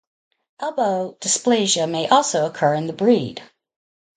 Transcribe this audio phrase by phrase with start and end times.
[0.59, 3.43] Elbow dysplasia may also occur in the breed.